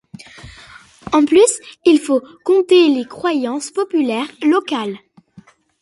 [1.11, 4.97] En plus, il faut compter les croyances populaires locales.